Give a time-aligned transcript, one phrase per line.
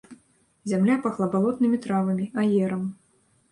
[0.71, 2.83] Зямля пахла балотнымі травамі, аерам.